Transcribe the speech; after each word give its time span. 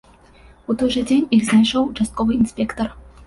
У 0.73 0.75
той 0.81 0.89
жа 0.95 1.03
дзень 1.11 1.27
іх 1.37 1.45
знайшоў 1.51 1.83
участковы 1.91 2.37
інспектар. 2.41 2.87